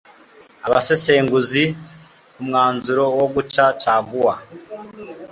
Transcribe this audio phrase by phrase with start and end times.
[0.67, 1.63] Abasesenguzi
[2.33, 4.35] ku mwanzuro wo guca caguwa